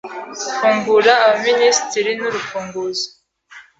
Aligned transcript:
Fungura 0.59 1.13
abaminisitiri 1.27 2.11
nurufunguzo. 2.19 3.07